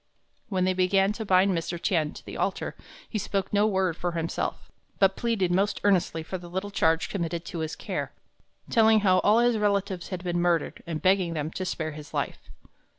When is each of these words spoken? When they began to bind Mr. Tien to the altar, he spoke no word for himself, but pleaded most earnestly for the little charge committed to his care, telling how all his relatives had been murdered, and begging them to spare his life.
When 0.49 0.63
they 0.65 0.73
began 0.73 1.13
to 1.13 1.25
bind 1.25 1.55
Mr. 1.55 1.79
Tien 1.79 2.11
to 2.13 2.25
the 2.25 2.35
altar, 2.35 2.73
he 3.07 3.19
spoke 3.19 3.53
no 3.53 3.67
word 3.67 3.95
for 3.95 4.13
himself, 4.13 4.71
but 4.97 5.15
pleaded 5.15 5.51
most 5.51 5.79
earnestly 5.83 6.23
for 6.23 6.39
the 6.39 6.49
little 6.49 6.71
charge 6.71 7.07
committed 7.07 7.45
to 7.45 7.59
his 7.59 7.75
care, 7.75 8.11
telling 8.71 9.01
how 9.01 9.19
all 9.19 9.37
his 9.37 9.59
relatives 9.59 10.07
had 10.07 10.23
been 10.23 10.41
murdered, 10.41 10.81
and 10.87 11.03
begging 11.03 11.35
them 11.35 11.51
to 11.51 11.65
spare 11.65 11.91
his 11.91 12.15
life. 12.15 12.49